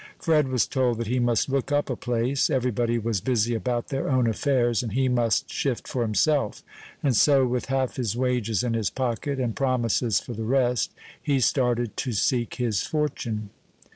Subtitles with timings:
[0.17, 3.89] Fred was told that he must look up a place; every body was busy about
[3.89, 6.63] their own affairs, and he must shift for himself;
[7.03, 10.91] and so with half his wages in his pocket, and promises for the rest,
[11.21, 13.51] he started to seek his fortune.